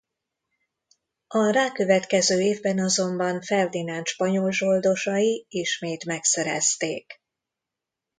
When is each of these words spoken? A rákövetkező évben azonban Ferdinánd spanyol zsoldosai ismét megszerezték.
A 1.27 1.49
rákövetkező 1.51 2.41
évben 2.41 2.79
azonban 2.79 3.41
Ferdinánd 3.41 4.05
spanyol 4.05 4.51
zsoldosai 4.51 5.45
ismét 5.49 6.05
megszerezték. 6.05 7.19